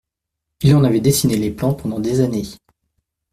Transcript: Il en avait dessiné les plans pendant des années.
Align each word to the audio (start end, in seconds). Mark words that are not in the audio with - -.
Il 0.63 0.73
en 0.75 0.83
avait 0.83 0.99
dessiné 0.99 1.37
les 1.37 1.51
plans 1.51 1.75
pendant 1.75 1.99
des 1.99 2.21
années. 2.21 2.45